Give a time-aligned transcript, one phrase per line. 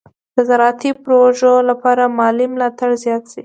[0.35, 3.39] د زراعتي پروژو لپاره مالي ملاتړ زیات شي.